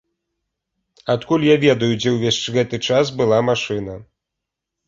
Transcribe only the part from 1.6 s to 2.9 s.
ведаю, дзе ўвесь гэты